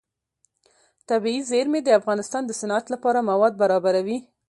[1.09, 4.17] طبیعي زیرمې د افغانستان د صنعت لپاره مواد برابروي.